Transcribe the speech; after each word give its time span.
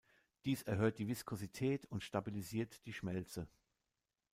Dies 0.45 0.63
erhöht 0.63 0.97
die 0.97 1.07
Viskosität 1.07 1.85
und 1.91 2.01
stabilisiert 2.03 2.83
die 2.87 2.93
Schmelze. 2.93 3.47